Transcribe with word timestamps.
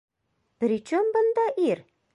Причем 0.63 1.13
бында 1.19 1.49
ир? 1.71 1.89